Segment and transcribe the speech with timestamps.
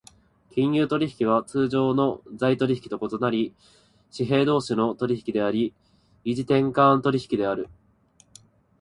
[0.49, 3.53] 金融取引は通常の財取引と異なり、
[4.09, 5.75] 貨幣同士の取引であり、
[6.23, 7.69] 異時点間取引である。